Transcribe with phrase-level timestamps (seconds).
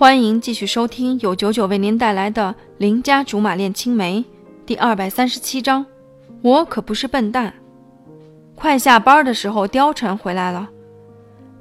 [0.00, 4.18] 欢迎继续收听由九九为您带来的《邻家竹马恋青梅》
[4.64, 5.84] 第二百三十七章。
[6.40, 7.52] 我可不是笨蛋。
[8.54, 10.70] 快下班的时候，貂蝉回来了，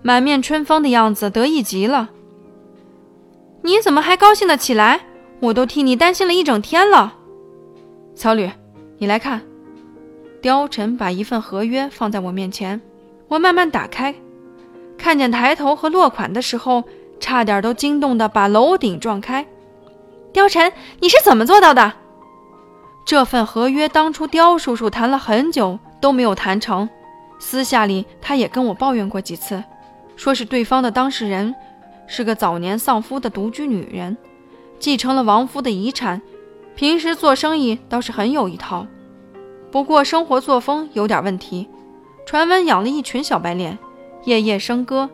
[0.02, 2.12] 满面春风的样子，得意极了。
[3.62, 5.02] 你怎么还高兴得起来？
[5.42, 7.16] 我都替你担心了一整天了。
[8.16, 8.50] 小吕，
[9.00, 9.42] 你来看。
[10.42, 12.80] 貂蝉把一份合约放在我面前，
[13.28, 14.16] 我慢慢打开，
[14.98, 16.86] 看见抬头和落款的时候。
[17.20, 19.46] 差点都惊动的把楼顶撞开，
[20.34, 21.94] 貂蝉，你是怎么做到的？
[23.06, 26.90] 这份合约当初刁叔叔谈了很久都没有谈成，
[27.40, 29.64] 私下里他也跟我抱怨过几次，
[30.16, 31.54] 说是对方的当事人
[32.08, 34.16] 是个早年丧夫的独居女人，
[34.80, 36.22] 继承了亡夫的遗产，
[36.76, 38.86] 平时做生意倒是很有一套，
[39.72, 41.68] 不过生活作风有点问题，
[42.26, 43.78] 传闻养了一群小白脸，
[44.26, 45.10] 夜夜笙歌。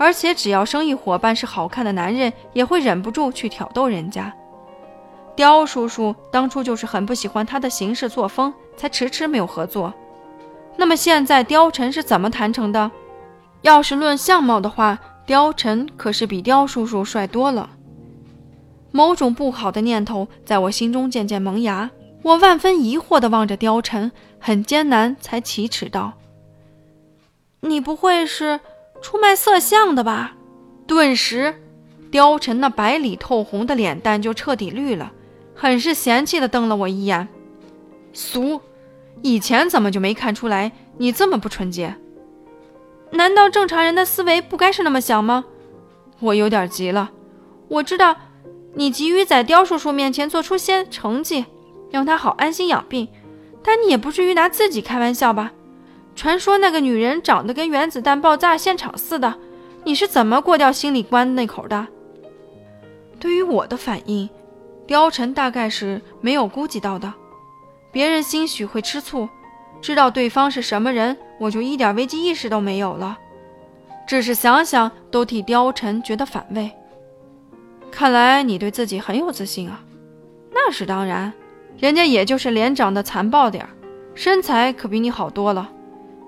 [0.00, 4.34] 而且只要生意伙伴是好看的男人，也会忍不住去挑逗人家。
[5.36, 9.92] 刁叔叔当初就是很不喜欢他的行事作风，才迟迟没有合作。
[10.78, 12.90] 那么现在貂蝉是怎么谈成的？
[13.60, 17.68] 要是论相貌的话，貂蝉可是比刁叔叔帅多了。
[18.92, 21.90] 某种不好的念头在我心中渐渐萌芽，
[22.22, 26.14] 我万分疑惑地望着貂蝉，很艰难才启齿道
[27.60, 28.60] ：“你不会是……”
[29.00, 30.36] 出卖色相的吧？
[30.86, 31.54] 顿时，
[32.10, 35.12] 貂蝉那白里透红的脸蛋就彻底绿了，
[35.54, 37.28] 很是嫌弃地瞪了我一眼。
[38.12, 38.60] 俗，
[39.22, 41.94] 以前怎么就没看出来你这么不纯洁？
[43.12, 45.44] 难道正常人的思维不该是那么想吗？
[46.20, 47.10] 我有点急了。
[47.68, 48.16] 我知道
[48.74, 51.44] 你急于在刁叔叔面前做出些成绩，
[51.90, 53.08] 让他好安心养病，
[53.62, 55.52] 但你也不至于拿自己开玩笑吧？
[56.20, 59.38] 传说那个女人长得跟原子弹爆炸现场似的，
[59.84, 61.86] 你是怎么过掉心理关那口的？
[63.18, 64.28] 对于我的反应，
[64.86, 67.10] 貂蝉大概是没有估计到的。
[67.90, 69.26] 别人兴许会吃醋，
[69.80, 73.16] 知道对方是什么人，我就一点危机意识都没有了。
[74.06, 76.70] 只是想想都替貂蝉觉得反胃。
[77.90, 79.82] 看来你对自己很有自信啊。
[80.52, 81.32] 那是当然，
[81.78, 83.70] 人家也就是脸长得残暴点儿，
[84.14, 85.72] 身材可比你好多了。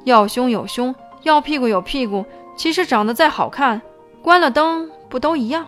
[0.05, 2.25] 要胸有胸，要屁股有屁股。
[2.55, 3.81] 其实长得再好看，
[4.23, 5.67] 关了灯不都一样？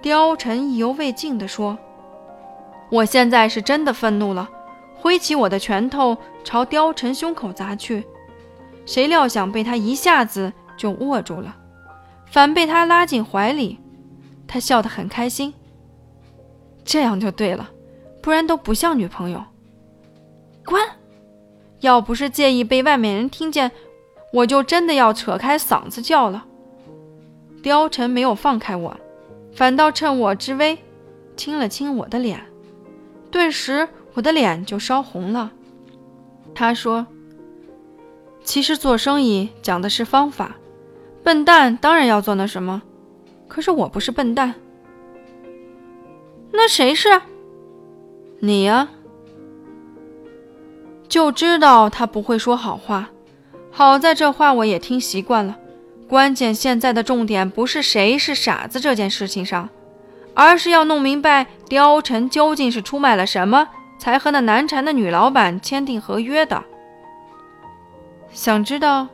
[0.00, 1.76] 貂蝉意犹未尽地说
[2.90, 4.48] ：“我现在是真的愤怒了，
[4.94, 8.06] 挥起我的拳头朝貂蝉胸口砸去。
[8.86, 11.56] 谁料想被他一下子就握住了，
[12.26, 13.80] 反被他拉进怀里。
[14.46, 15.52] 他笑得很开心。
[16.84, 17.68] 这样就对了，
[18.22, 19.42] 不然都不像女朋友。
[20.64, 20.80] 关！”
[21.80, 23.70] 要不是介意被外面人听见，
[24.32, 26.44] 我就真的要扯开嗓子叫了。
[27.62, 28.96] 貂蝉没有放开我，
[29.54, 30.78] 反倒趁我之危，
[31.36, 32.40] 亲了亲我的脸，
[33.30, 35.52] 顿时我的脸就烧红了。
[36.54, 37.06] 他说
[38.42, 40.56] ：“其实做生意讲的是方法，
[41.22, 42.82] 笨蛋当然要做那什么，
[43.46, 44.54] 可是我不是笨蛋。
[46.50, 47.20] 那谁是？
[48.40, 48.88] 你呀。”
[51.08, 53.08] 就知道他不会说好话，
[53.70, 55.56] 好在这话我也听习惯了。
[56.08, 59.68] 关键现在的重点不是谁是傻子这件事情上，
[60.34, 66.62] 而是要弄明白貂蝉究竟是出卖了什么，才和那难缠的女老板签订合约的。
[68.30, 69.08] 想知道？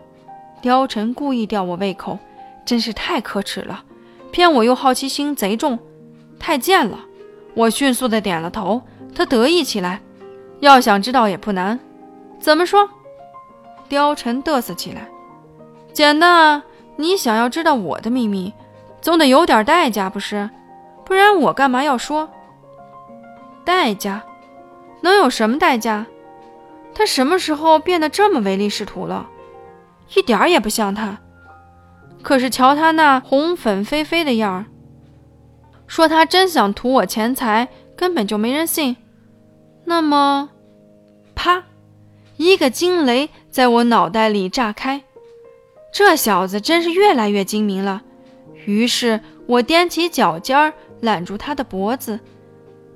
[0.63, 2.19] 貂蝉故意吊我胃口，
[2.65, 3.85] 真是太可耻了，
[4.31, 5.79] 骗我又好奇心贼重，
[6.39, 6.99] 太贱了。
[7.55, 8.83] 我迅速的点了头，
[9.15, 10.01] 他得意起来。
[10.65, 11.79] 要想知道也不难，
[12.41, 12.89] 怎么说？
[13.89, 15.07] 貂蝉嘚瑟起来，
[15.93, 16.65] 简单啊！
[16.97, 18.53] 你想要知道我的秘密，
[19.01, 20.49] 总得有点代价，不是？
[21.05, 22.31] 不然我干嘛要说？
[23.65, 24.23] 代价？
[25.03, 26.07] 能有什么代价？
[26.95, 29.29] 他什么时候变得这么唯利是图了？
[30.15, 31.19] 一点儿也不像他。
[32.23, 34.65] 可是瞧他那红粉飞飞的样儿，
[35.87, 38.97] 说他真想图我钱财，根本就没人信。
[39.85, 40.49] 那么。
[41.35, 41.65] 啪！
[42.37, 45.05] 一个惊雷在我脑袋里炸开，
[45.93, 48.03] 这小子真是越来越精明了。
[48.67, 52.19] 于是我踮起脚尖儿揽住他的脖子，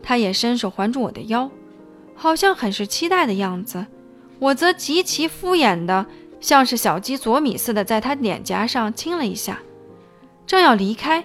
[0.03, 1.49] 他也伸手环住我的腰，
[2.17, 3.87] 好像很是期待的样子。
[4.41, 6.05] 我则极其敷衍的，
[6.41, 9.61] 像是小鸡啄米似的，在他脸颊上亲了一下。
[10.47, 11.23] 正要离开，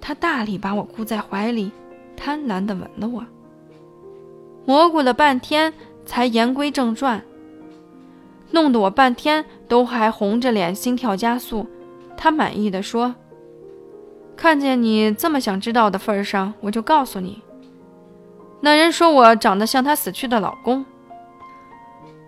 [0.00, 1.72] 他大力把我箍在怀里，
[2.16, 3.24] 贪婪地吻了我。
[4.66, 5.74] 蘑菇了半天。
[6.04, 7.24] 才言归正传，
[8.50, 11.66] 弄得我半天都还红着脸，心跳加速。
[12.16, 13.14] 他满意的说
[14.36, 17.42] ：“看见你这么想知道的份上，我就告诉你。
[18.60, 20.84] 那人说我长得像他死去的老公。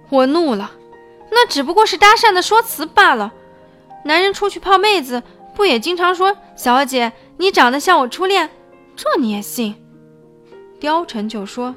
[0.09, 0.71] 我怒了，
[1.31, 3.33] 那只不过是搭讪的说辞罢了。
[4.05, 5.23] 男人出去泡妹子，
[5.55, 8.49] 不也经常说：“小姐，你长得像我初恋。”
[8.97, 9.75] 这你也信？
[10.81, 11.75] 貂蝉就说：“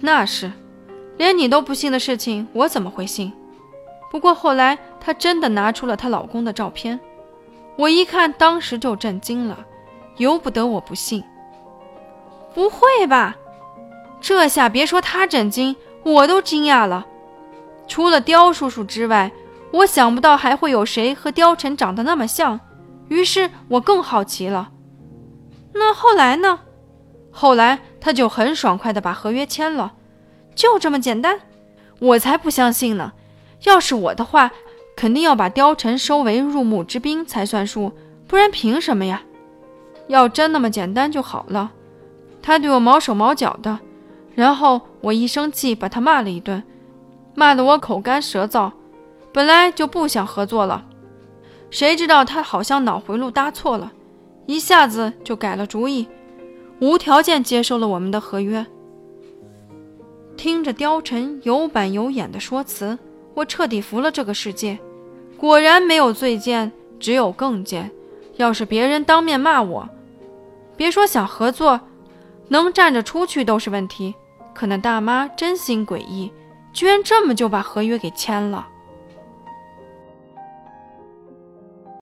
[0.00, 0.52] 那是，
[1.18, 3.30] 连你都不信的事情，我怎么会信？”
[4.10, 6.98] 不过后来，她真的拿出了她老公的照片。
[7.76, 9.58] 我一看，当时就震惊了，
[10.16, 11.22] 由不得我不信。
[12.54, 13.36] 不会吧？
[14.20, 17.06] 这下别说他震惊，我都惊讶了。
[17.86, 19.30] 除了刁叔叔之外，
[19.70, 22.58] 我想不到还会有谁和貂蝉长得那么像。
[23.08, 24.70] 于是我更好奇了。
[25.72, 26.60] 那后来呢？
[27.30, 29.92] 后来他就很爽快地把合约签了，
[30.58, 31.38] 就这么简单。
[32.00, 33.12] 我才不相信呢！
[33.62, 34.50] 要是我的话。
[34.96, 37.92] 肯定要把貂蝉收为入幕之宾才算数，
[38.26, 39.22] 不然凭什么呀？
[40.08, 41.70] 要真那么简单就好了。
[42.42, 43.78] 他对我毛手毛脚的，
[44.34, 46.60] 然后我一生气把他骂了一顿，
[47.36, 48.72] 骂得我口干舌燥，
[49.32, 50.84] 本来就不想合作了。
[51.70, 53.92] 谁知道他好像脑回路搭错了，
[54.46, 56.08] 一下子就改了主意，
[56.80, 58.66] 无条件接受了我们的合约。
[60.68, 62.98] 这貂蝉有板有眼的说辞，
[63.32, 64.78] 我彻底服了这个世界。
[65.38, 66.70] 果然没有最贱，
[67.00, 67.90] 只有更贱。
[68.36, 69.88] 要是别人当面骂我，
[70.76, 71.80] 别说想合作，
[72.48, 74.14] 能站着出去都是问题。
[74.54, 76.30] 可那大妈真心诡异，
[76.74, 78.68] 居然这么就把合约给签了。